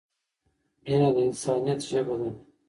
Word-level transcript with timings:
مینه 0.83 1.09
د 1.15 1.17
انسانیت 1.27 1.79
ژبه 1.89 2.15
ده. 2.19 2.29